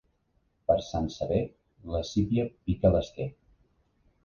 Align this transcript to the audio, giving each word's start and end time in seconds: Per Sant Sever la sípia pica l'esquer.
Per 0.71 0.77
Sant 0.87 1.09
Sever 1.17 1.37
la 1.97 2.03
sípia 2.13 2.49
pica 2.65 2.95
l'esquer. 2.99 3.31